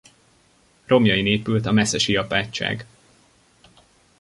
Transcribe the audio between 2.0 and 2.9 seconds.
apátság.